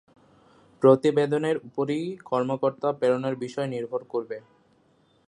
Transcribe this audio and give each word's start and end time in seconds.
প্রতিবেদনের 0.83 1.57
উপরই 1.67 2.01
কর্মকর্তা 2.29 2.89
প্রেরণের 2.99 3.35
বিষয় 3.43 3.67
নির্ভর 3.67 4.01
করবে। 4.03 4.37